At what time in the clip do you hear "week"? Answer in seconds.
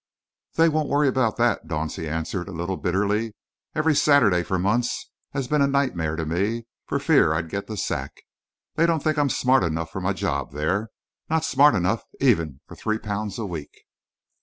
13.45-13.83